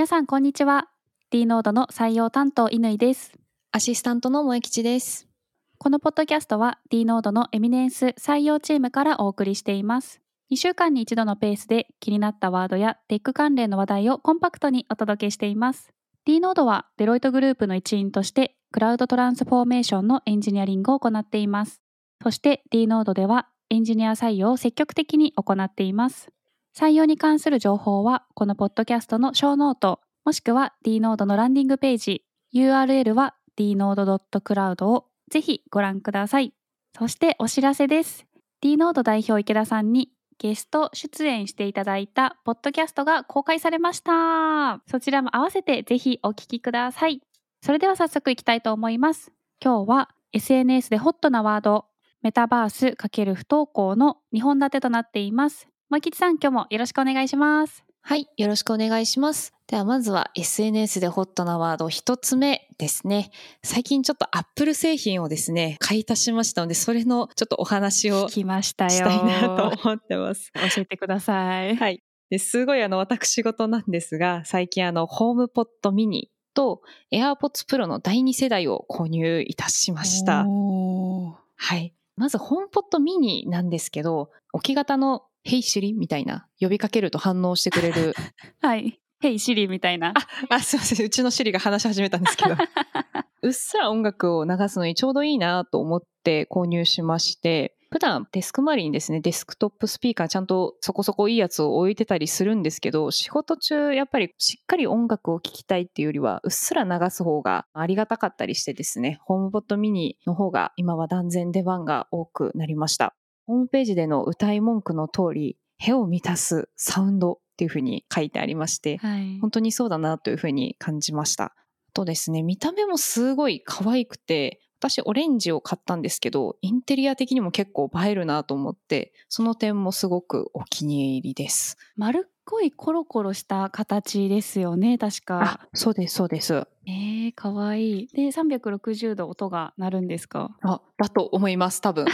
[0.00, 0.88] 皆さんこんにちは。
[1.30, 3.34] D ノードの採用担当乾です。
[3.70, 5.28] アシスタントの萌吉です。
[5.76, 10.22] このポッドキャストは D ノードのエミネンス採用チームからお送りしています。
[10.50, 15.90] 2週間に一度のペースで気になったワードやテック関連の話題をコンパクトにお届けしています。
[16.24, 21.82] D ノードはデロイトグループの一員としてクラウドトランスフォーメーションのエンジニアリングを行っています。
[22.22, 26.32] そして D ノードではエンジニア採用を積極的に行っています
[26.76, 36.52] 採用に関する情報はこのポッドキャストのショーノートもしくは D ノードのランディングページ URL は dnode.cloud をぜひご覧ください。
[36.98, 38.26] そしてお知らせです。
[38.60, 44.82] D ノード代表池田さんにゲスト出演していただいたポッドキャストが公開されました。
[44.90, 47.20] そちらも合わせてぜひお聞きください。
[47.62, 49.32] それでは早速いきたいと思います。
[49.62, 51.86] 今日は SNS でホットなワード
[52.22, 55.68] メタバース×不登校の2本立てとなっています。
[55.90, 59.52] 萌吉さん今日もよろしくお願いしますはい、よろしくお願いします。
[59.66, 63.32] ではまずは SNS でホットなワード一つ目ですね。
[63.64, 70.52] 最近ちょっと Apple 製品をですね、買い足しましたので、それのちょっとお話を聞きましたよしたいなと思ってます。
[70.54, 72.02] 教えてくださいはい。
[72.30, 80.46] ですごいあの私事なんですが、最近あのホームポットミニと AirPods Pro の第2世代を購入いたしました。
[80.46, 81.94] はい。
[82.16, 85.92] まず、ホームポットミニなんですけど、置き型のヘイシリ？
[85.92, 88.14] みたいな、呼びかけると反応してくれる。
[88.60, 89.00] はい。
[89.20, 90.14] ヘイシリみたいな。
[90.48, 91.06] あ、すいません。
[91.06, 92.56] うちのシリが話し始めたんですけど。
[93.42, 113.14] うっすら音楽を流すのにちょうどいいなと思って購入しまして、普段デスク周りにですね、デスクトップスピーカーちゃんとそこそこいいやつを置いてたりするんですけど、仕事中やっぱりしっかり音楽を聴きたいっていうよりは、うっすら流す方がありがたかったりしてですね、ホームポットミニの方が今は断然出番が多くなりました。
[113.50, 119.40] ホームページでの歌い文句の通り、部を満たすサウンドっていうふうに書いてありまして、はい。
[119.40, 121.46] 本当にそうだなというふうに感じました。
[121.46, 121.54] あ
[121.92, 131.76] とですね、見た目もすごい可愛くて、私オレンジを買ったんですけど、インテリア的にも結構映えるなと思って、その点もすごくお気に入りです。
[131.96, 135.60] 丸っこいコロコロした形ですよね、確か。
[135.62, 136.66] あ、そうです、そうです。
[136.84, 138.06] えー、かわいい。
[138.08, 140.50] で、360度音が鳴るんですか？
[140.62, 142.06] あ、だと思います、多分。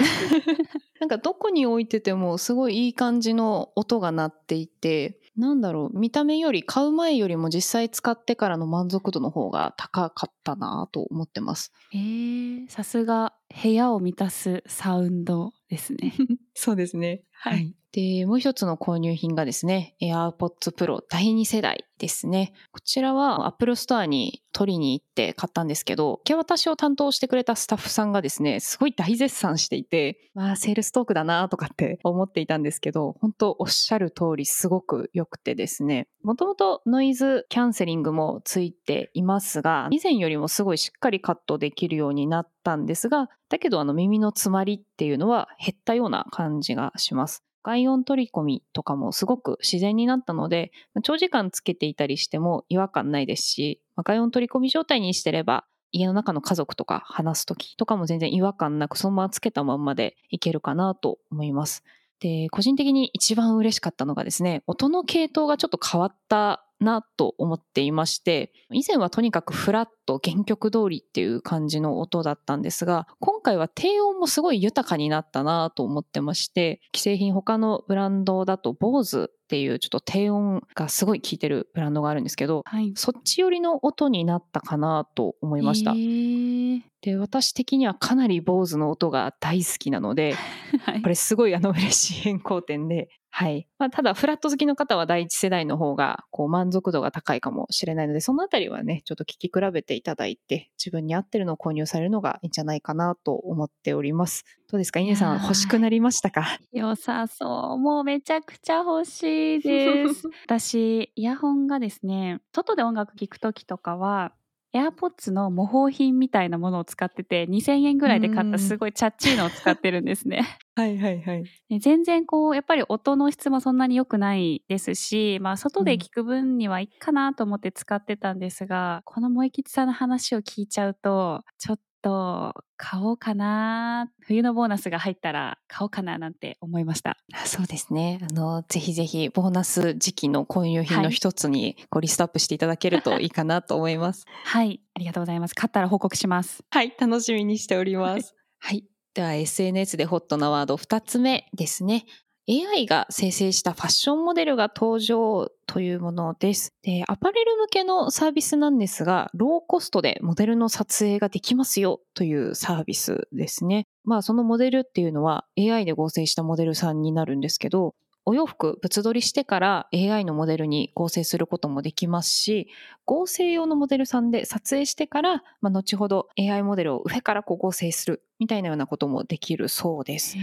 [1.00, 11.72] なんかどこに置いててもすごいいい感じの音が鳴っていて、なんだろう、見た目より買う前よりも実際使ってからの満足度の方が高かったなと思ってます。
[11.94, 16.12] えー、さすが部屋を満たすサウンドですね。
[16.54, 17.22] そうですね。
[17.32, 22.52] はいで、もう一つの購入品がですね、AirPods Pro 第2世代ですね。
[22.70, 47.44] こちらは Apple Store に取りに行って買ったんですけど、受け渡しを担当してくれたスタッフさんがですね、すごい大絶賛していて、まあ、セールストークだなとかって 思っていたんですけど、本当おっしゃる通りすごく良くてですね、もともとノイズキャンセリングもついていますが、以前よりもすごいしっかりカットできるようになったんですが、だけどあの耳の詰まりっていうのは減ったような感じがします。
[47.62, 50.72] 外音取り込みとかもすごく自然になったので、
[51.04, 61.84] 長時間つけていたりしても違和感ないですし、外音取り込み状態にしてれば、家の中の家族とか話すときとかも全然違和感なくそのままつけたまんまでいけるかなと思います。
[62.20, 82.92] で、個人的に一番嬉しかったのがですね、音の系統がちょっと変わったなと思っていまして、以前はとにかくフラット原曲通りっていう感じの音だったんですが、今回は低音もすごい豊かになったなと思ってまして、既製品他のブランドだと BOSE っていうちょっと低音がすごい効いてるブランドがあるんですけど、はい。
[82.96, 85.92] そっち寄りの音になったかなと思いました。
[85.92, 90.34] えーで、私的にはかなり BOSE の音が大好きなので、
[90.82, 93.68] はいこれすごいあの嬉しい変更点で、はい。
[93.78, 104.44] まあ、ただ、フラット好きの方は第一世代の方が、こう、満足度が高いかもしれないので、そのあたりはね、ちょっと聞き比べていただいて、自分に合ってるのを購入されるのがいいんじゃないかなと思っております。
[104.70, 105.00] どうですか？
[105.00, 106.46] 稲さん、欲しくなりましたか？
[106.72, 107.78] 良さそう。
[107.78, 110.22] もうめちゃくちゃ欲しいです。
[110.48, 114.32] 私、イヤホンがですね、外で音楽聴くときとかは、
[114.74, 120.58] AirPods の模倣品みたいなものを使ってて、2000円ぐらいで買っうんたすごいチャッチーのを使ってるんですね。
[120.76, 121.44] はいはいはい。
[121.70, 134.10] で全然こう、やっぱり音の質もそんなに良くないですし、まあ外で聞く分にはいいかなと思って使ってたんですが、この萌吉さんの話を聞いちゃうと、ちょっと買おうかな。
[134.20, 137.16] 冬のボーナスが入ったら買おうかななんて思いました。
[137.32, 138.20] あそうですね。
[138.30, 144.26] あの、ぜひぜひ、ボーナス時期の購入品の一つに、こう、リストアップしていただけるといいかなと思います。
[144.44, 145.54] はい、ありがとうございます。
[145.54, 146.62] 買ったら報告します。
[146.70, 148.34] はい、楽しみにしております。
[148.58, 148.84] はい。
[149.16, 152.04] では、SNS でホットなワード2つ目ですね。
[152.50, 156.74] AI が生成したファッションモデルが登場というものです。
[156.82, 163.86] で、アパレル向けのサービスなんですが、ローコストでモデルの撮影ができますよというサービスですね。
[164.04, 167.94] まあそのモデルっていうのは AI で合成したモデルさんになるんですけど、
[168.28, 172.68] お洋服物撮りしてから AI のモデルに合成することもできますし、
[173.04, 180.36] 合成用のモデルさんで撮影してから、まあ、後ほど AI モデルを上からこう合成するみたいなようなこともできるそうです。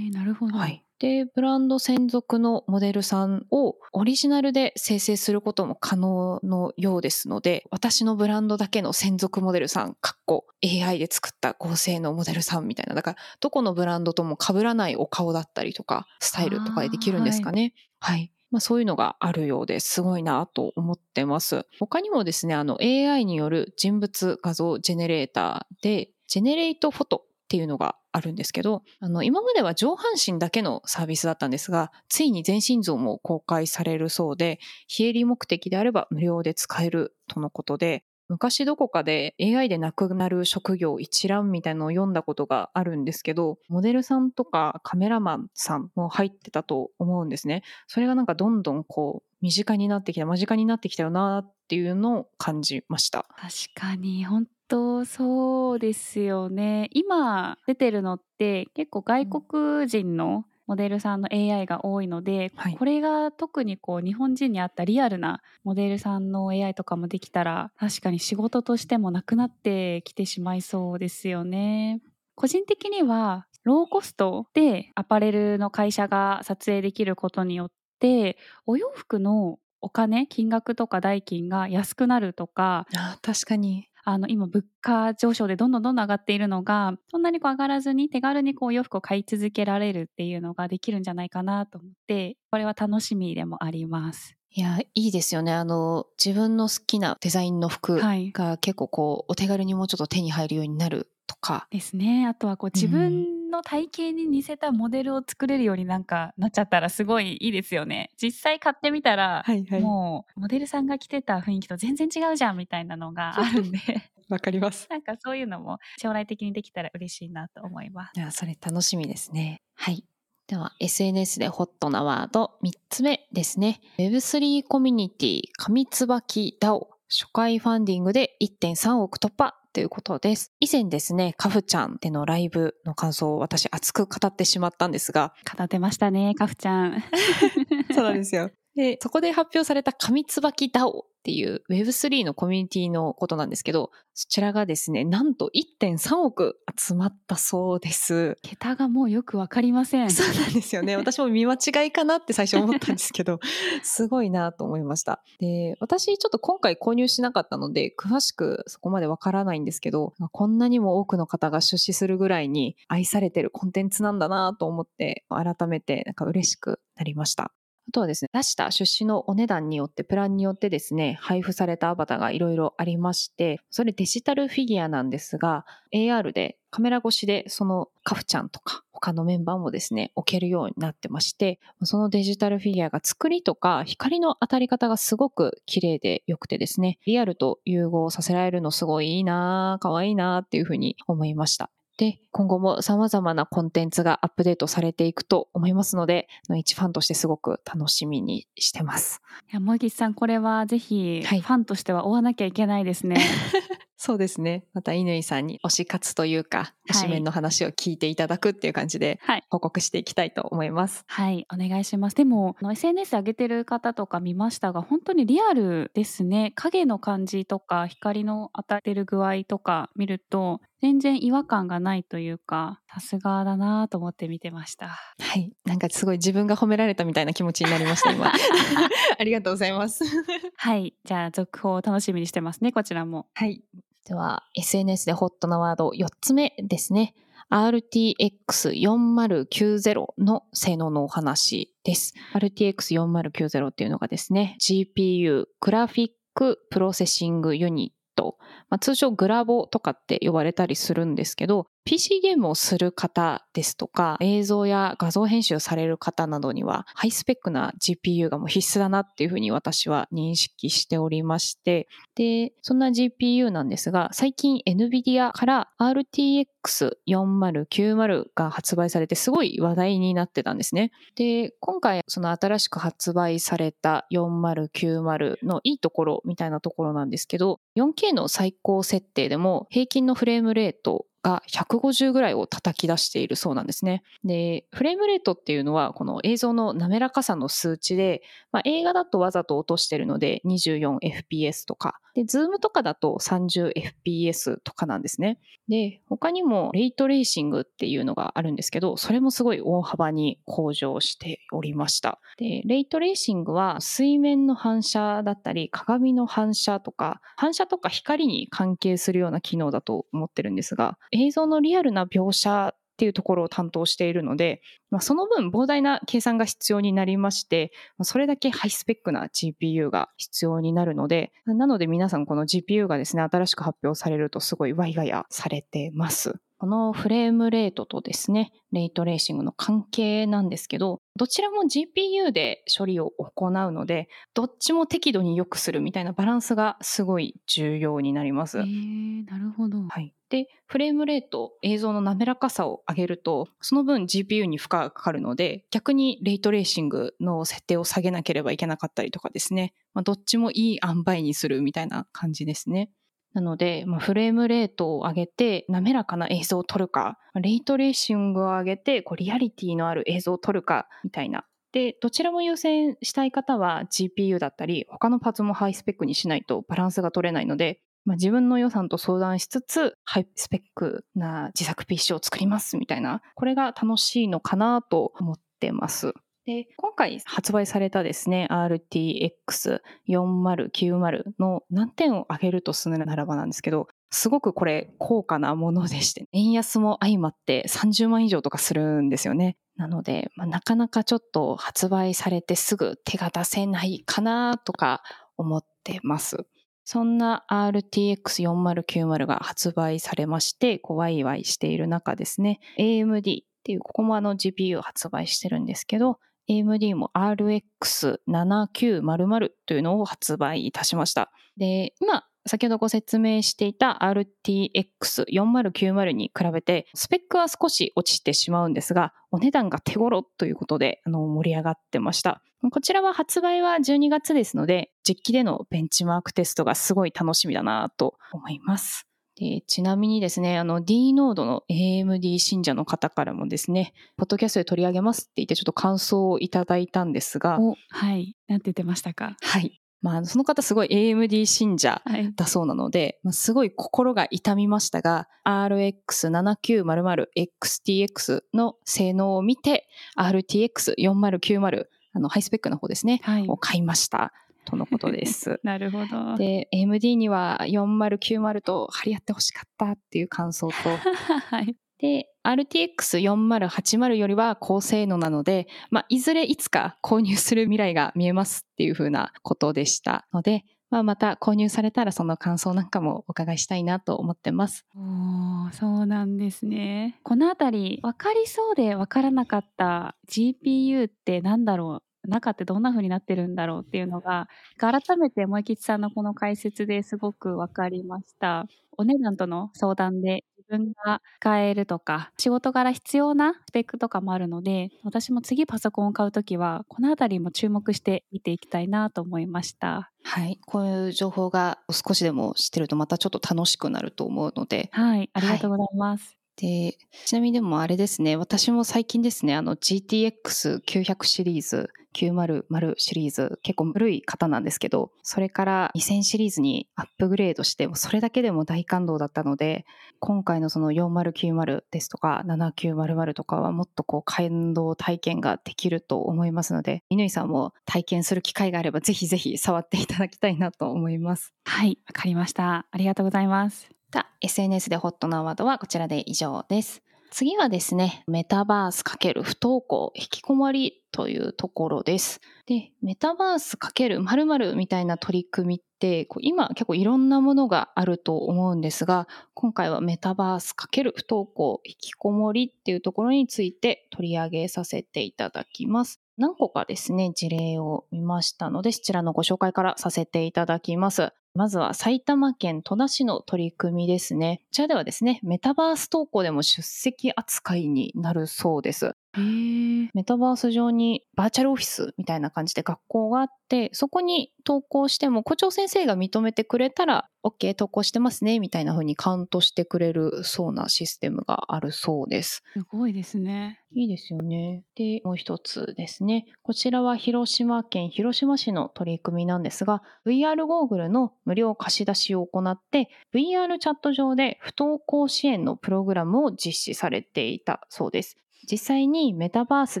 [0.12, 0.58] なるほど。
[0.58, 0.84] はい。
[1.00, 17.72] で、ブランド専属のモデルさんをオリジナルで生成することも可能のようですので、私のブランドだけの専属モデルさん、かっこ AI で作った合成のモデルさんみたいな、だからどこのブランドとも被らないお顔だったりとか、スタイルとかでできるんですかね。
[17.98, 18.30] はい。
[18.50, 21.66] まあ、そういうのがあるようですごいなと思ってます。
[21.78, 47.64] 他にもですね、あの AI による人物画像ジェネレーターで、ジェネレートフォトっていうのがあるんですけど、あの、今までは上半身だけのサービスだったんですが、ついに全身像も公開されるそうで、非営利目的であれば無料で使えるとのことで、昔どこかで AI でなくなる職業一覧みたいのを読んだことがあるんですけど、モデルさんとかカメラマンさんも入ってたと思うんですね。
[47.88, 53.26] それがなんかどんどんこう、身近になってきた、間近になってきたよなっていうのを感じました。
[53.36, 56.88] 確かに本当そうですよね。
[56.92, 72.00] 今出てるのって結構外国人のモデルさんの AI が多いので、はいこれが特にこう日本人に合ったリアルなモデルさんの AI とかもできたら確かに仕事としてもなくなってきてしまいそうですよね。
[72.36, 83.89] 個人的にはローコストでアパレルの会社が撮影できることによってお洋服のお金金額とか代金が安くなるとかあ確かに。
[84.12, 94.36] あの今物価上昇でどんどんどんどん上がっているのがそんなにこう上がらずに手軽にこうお洋服を買い続けられるっていうのができるんじゃないかなと思ってこれは楽しみでもあります。
[94.52, 95.52] いや、いいですよね。
[95.52, 101.68] あの、自分の好きなデザインの服はいが結構こう、お手軽にもうちょっと手に入るようになるとか。
[101.70, 102.26] ですね。
[102.26, 108.10] あとはこう自分の体型に似せたモデルを作れるようになんかなっちゃったらすごいいいですよね。
[108.20, 113.78] 実際買ってみたら、はいはいもうモデルさんが着てた雰囲気と全然違うじゃんみたいなのがあるんで
[114.30, 114.86] わかります。
[114.88, 118.18] なんかそういうのも将来的にできたら嬉しいなと思います。
[118.18, 119.60] いや、それ楽しみですね。
[119.74, 120.04] はい。
[120.46, 123.80] では、SNS でホットなワード3つ目ですね。
[123.98, 130.52] Web3 コミュニティ、上椿 DAO、初回ファンディングで1.3億突破ということです。
[130.60, 137.04] 以前ですね、カフちゃんでのライブの感想を私熱く語ってしまったんですが、語ってましたね、カフちゃん。
[137.94, 138.50] そうなんですよ。
[138.74, 148.38] で、そこで発表された上椿 DAO っていう Web3 のコミュニティのことなんですけど、そちらがですね、なんと1.3億集まったそうです。
[148.42, 150.10] 桁がもうよくわかりません。
[150.10, 150.96] そうなんですよね。
[150.98, 153.38] 私も見間違いかなって最初思ったんですけど、
[153.84, 155.22] すごいなと思いました。
[155.40, 167.52] で、私ちょっと今回購入しなかったので、詳しくそこまでわからないんですけど、こんなにも多くの方が出資するぐらいに愛されてるコンテンツなんだなと思って、改めてなんか嬉しくなりました。
[167.90, 191.72] あとはですね、出した出資のお値段によって、プランによってですね、配布されたアバターがいろいろありまして、それデジタルフィギュアなんですが、AR でカメラ越しでそのカフちゃんとか他のメンバーもですね、置けるようになってまして、そのデジタルフィギュアが作りとか光の当たり方がすごく綺麗で良くてですね、リアルと融合させられるのすごいいいなぁ、可愛いなぁっていうふうに思いました。
[192.00, 199.20] で、今後も様々なコンテンツがアップデートされていくと思いますので、一ファンとしてすごく楽しみにしてます。
[199.52, 203.20] いや、森吉さん、これはぜひ、はいファンとしては追わなきゃいけないですね。
[204.02, 204.64] そうですね。
[204.72, 209.44] また乾さんに推し活というか、推しメンの話を聞いていただくっていう感じではい。
[209.50, 211.04] 報告していきたいと思います。
[211.06, 212.16] はい、お願いします。
[212.16, 216.52] でも、SNS 上げてる方とか見ましたが、本当にリアルですね。
[216.54, 224.88] 影の感じとか、光の当たってる具合とか見ると、全然違和感がないというか、さすがだなと思って見てました。
[224.88, 225.52] はい。
[225.66, 228.32] なんかすごい自分が褒められたみたいな気持ちになりました、今。
[229.18, 230.04] ありがとうございます。
[230.56, 233.28] はい、じゃあ続報を楽しみにしてますね、こちらも。
[233.34, 233.62] はい。
[234.06, 237.14] では、SNS でホットなワード4つ目ですね。
[237.50, 242.14] RTX4090 の性能のお話です。
[242.34, 248.36] RTX4090 っていうのがですね、GPU、グラフィックプロセッシングユニット、
[248.68, 270.92] まあ、通称グラボとかって呼ばれたりするんですけど、PC ゲームをする方ですとか、映像や画像編集される方などには、ハイスペックな GPU がもう必須だなっていうふうに私は認識しておりまして、で、そんな GPU なんですが、最近 NVIDIA から RTX4090 が発売されてすごい話題になってたんですね。
[271.16, 284.02] で、今回その新しく発売された4090のいいところみたいなところなんですけど、4K の最高設定でも平均のフレームレートが150ぐらいを叩き出しているそうなんですね。
[284.24, 288.22] で、フレームレートっていうのはこの映像の滑らかさの数値で、
[288.52, 295.38] まあ、映画だとわざと落としてるので 24fps とか、で、ズームとかだと 30fps とかなんですね。
[295.68, 302.20] で、他にもレイトレーシングっていうのがあるんですけど、それもすごい大幅に向上しておりました。
[302.36, 326.34] で、レイトレーシングは水面の反射だったり、鏡の反射とか、反射とか光に関係するような機能だと思ってるんですが、映像のリアルな描写っていうところを担当しているので、まあ、その分膨大な計算が必要になりまして、それだけハイスペックな GPU が必要になるので、なので皆さんこの GPU がですね、新しく発表されるとすごいワイガヤされてます。
[326.60, 338.58] このフレームレートとですね、レイトレーシングの関係なんですけど、どちらも GPU で処理を行うので、どっちも適度に良くするみたいなバランスがすごい重要になります。
[338.58, 339.78] へなるほど。
[339.88, 340.12] はい。
[340.28, 349.72] で、フレームレート、映像の滑らかさを上げると、その分 GPU に負荷がかかるので、逆にレイトレーシングの設定を下げなければいけなかったりとかですね。
[349.94, 352.90] まあ、どっちもいい塩梅にするみたいな感じですね。
[353.32, 361.44] なので、まあ、フレームレートを上げて滑らかな映像を撮るか、レイトレーシングを上げてこうリアリティのある映像を撮るかみたいな。
[361.72, 376.14] で、どちらも優先したい方は GPU だったり、他のパーツもハイスペックにしないとバランスが取れないので、まあ、自分の予算と相談しつつ、ハイスペックな自作 PC を作りますみたいな、これが楽しいのかなと思ってます。
[376.46, 389.56] で、今回発売されたですね、RTX4090 の難点を挙げるとするならばなんですけど、すごくこれ高価なものでして、 円安も相まって30万以上とかするんですよね。
[389.76, 395.02] なので、まあ、なかなかちょっと発売されてすぐ手が出せないかなとか
[395.36, 396.46] 思ってます。
[396.84, 406.18] そんな RTX4090 が発売されまして、こうワイワイしている中ですね、AMD っていう、ここもあの GPU 発売してるんですけど、
[406.50, 411.30] AMD も RX7900 というのを発売いたしました。
[411.56, 422.42] で、今、先ほどご説明していた RTX4090 に比べて、スペックは少し落ちてしまうんですが、お値段が手頃ということで、あの、盛り上がってました。
[422.70, 429.09] こちらは発売は12月ですので、実機でのベンチマークテストがすごい楽しみだなと思います。
[429.40, 437.74] でちなみにですね、あの D ノードの AMD 信者の方からもですね、ポッドキャストで取り上げますって言ってちょっと感想をいただいたんですが、は
[438.12, 439.34] い、なんて言ってましたか？
[439.40, 439.80] はい。
[440.02, 442.00] まあ、その方すごい AMD 信者
[442.34, 449.86] だそうなので、はい、まあ、すごい心が痛みましたが、RX7900XTX の性能を見て、
[450.18, 454.32] RTX4090、あの、ハイスペックの方ですね、はい、を買いました。
[454.64, 455.60] とのことです。
[455.64, 456.36] なるほど。
[456.36, 460.74] で、AMD には4090と張り合ってほしかったっていう感想と、
[461.50, 474.84] はい、で、RTX4080 よりは高性能なので、まあ、いずれいつか購入する未来が見えますっていうふうなことでしたので、まあ、また購入されたらその感想なんかもお伺いしたいなと思ってます。
[474.96, 477.20] おそうなんですね。
[477.22, 484.48] このあたり分かりそうで分からなかった GPU って何だろう中ってどんな風になってるんだろうっていうのが、
[484.78, 488.66] 改めて萌吉さんのこの解説ですごく分かりました。
[488.96, 500.10] お値段との相談で自分が使えるとか、仕事柄必要なスペックとかもあるので、私も次パソコンを買うときは、このあたりも注目して見ていきたいなと思いました。
[500.22, 500.58] はい。
[500.66, 504.90] こういう情報が少しでも知ってるとまたちょっと楽しくなると思うので。
[504.92, 505.30] はい。
[505.32, 506.36] ありがとうございます。
[506.56, 519.84] で、ちなみにでもあれですね、私も最近ですね、あの GTX900 シリーズ、900シリーズ、結構古い方なんですけど、それから2000シリーズにアップグレードして、それだけでも大感動だったので、
[520.18, 531.54] 今回のその4090ですとか、7900とかはもっとこう感動体験ができると思いますので、乾さんも体験する機会があれば、ぜひぜひ触っていただきたいなと思います。
[531.64, 532.86] はい、わかりました。
[532.90, 533.99] ありがとうございます。
[534.10, 537.02] た SNS でホットなワードはこちらで以上です。
[537.30, 542.40] 次はですね、メタバース×不登校、引きこもりというところです。
[542.66, 556.20] で、メタバース×〇〇みたいな取り組みって今結構いろんなものがあると思うんですが今回はメタバース×不登校引きこもりっていうところについて取り上げさせていただきます。
[556.38, 561.32] 何個かですね事例を見ましたのでそちらのご紹介からさせていただきます。
[561.54, 564.60] まずは埼玉県戸田市の取り組みですね。
[564.64, 569.14] こちらではですね、メタバース投稿でも出席扱いになるそうです。
[569.38, 582.62] メタバース上にバーチャルオフィスみたいな感じで学校があって、そこに投稿しても校長先生が認めてくれたら OK 投稿してますねみたいな風にカウントしてくれるそうなシステムがあるそうです。
[582.72, 583.80] すごいですね。
[583.92, 584.84] いいですよね。
[584.96, 586.46] で、もう一つですね。
[586.62, 598.36] こちらは広島県広島市の取り組みなんですが、VR ゴーグルの無料貸し出しを行って、VR チャット上で不登校支援のプログラムを実施されていたそうです。
[598.70, 600.00] 実際にメタバース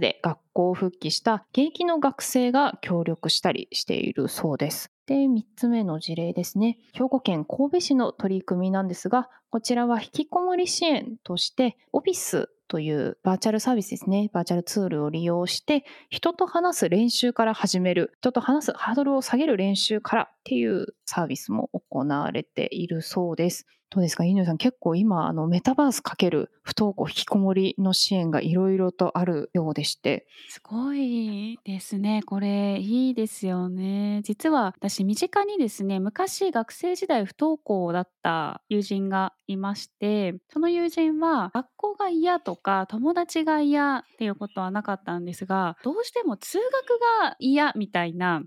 [0.00, 4.90] で学校復帰した現役の学生が協力したりしているそうです。
[5.06, 6.78] で、3つ目の事例ですね。
[6.92, 14.30] 兵庫県神戸市の取り組みなんですが、こちらは引きこもり支援として、オフィスというバーチャルサービスですね。
[14.32, 23.66] バーチャルツールを利用して、人と話す練習から始める、人と話すハードルを下げる練習からっていうサービスも行われているそうです。
[23.92, 30.28] どうですか、犬さん、結構今、あのメタバースかける不登校引きこもりの支援がいろいろとあるようでして。
[30.48, 32.22] すごいですね。
[32.24, 34.20] これ、いいですよね。
[34.22, 48.42] 実は私、身近にですね、昔学生時代不登校だった友人がいまして、その友人は学校が嫌とか友達が嫌っていうことはなかったんですが、どうしても通学が嫌みたいな、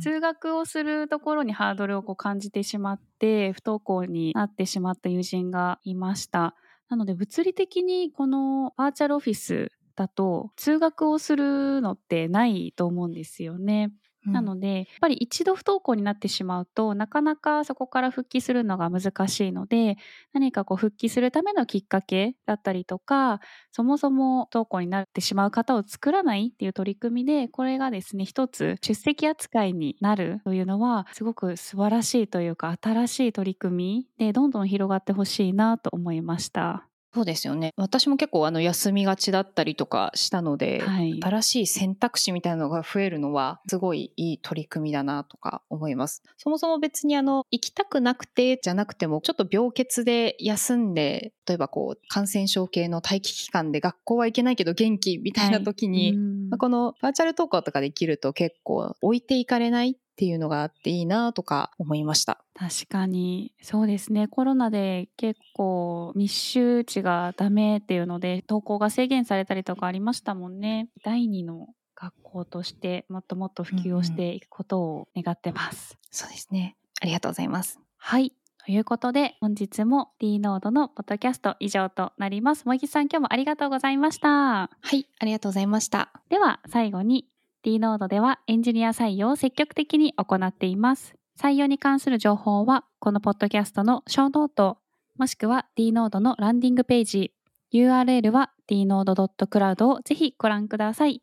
[0.00, 6.54] 通学をするところにハードルをこう感じてしまって、不登校になってしまった友人がいました。
[6.88, 13.92] なので物理的にこのバーチャルオフィスだと通学をするのってないと思うんですよね。
[14.32, 19.96] なのでやっぱり一度不登校になってしまうとなかなかそこから復帰するのが難しいので
[20.32, 23.40] 何かこう復帰するためのきっかけだったりとか
[23.72, 36.88] そもそも不登校になってしまう方を作らないっていう取り組みでこれがですね一つ出席扱いになるというのはすごく素晴らしいというか新しい取り組みでどんどん広がってほしいなと思いました。
[37.14, 37.72] そうですよね。
[37.76, 46.24] 私も結構あの休みがちだったりとかしたので、はい、新しい選択肢みたいなのが増えるのはすごいいい取り組みだなとか思います。
[46.38, 62.38] そもそも別にあの行きたくなくてじゃなくてもちょっと病欠で休んで例えばこう感染症系の待機期間で学校は行けないけど元気みたいな時に、はいまあ、このバーチャル登校とかできると結構置いていかれないっていうのがあっていいなとか思いました。
[62.54, 70.88] 確かにそうですねコロナで結構密集地がダメっていうので登校が制限されたりとかありましたもんね。
[71.02, 75.94] 第2の学校としてもっともっと普及をしていくことを願ってます。
[75.94, 77.80] うん、そうですねありがとうございます。
[77.96, 78.32] はい
[78.64, 82.66] ということで本日も D ノードのポッドキャスト以上となります。
[82.66, 84.28] もぎさん今日もありがとうございました。
[84.28, 86.12] はいありがとうございました。
[86.28, 87.26] では最後に
[87.64, 91.14] D ノードではエンジニア採用を積極的に行っています。
[91.40, 94.78] 採用に関する情報は、このポッドキャストのショーノート、
[95.16, 97.32] もしくは D ノードのランディングページ、
[97.72, 101.22] URL は dnode.cloud をぜひご覧ください。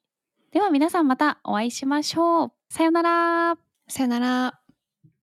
[0.51, 2.51] では皆さんまたお会いしましょう。
[2.69, 3.55] さよなら。
[3.87, 4.60] さよなら。